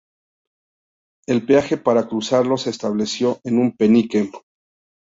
[1.27, 4.31] El peaje para cruzarlo se estableció en un penique.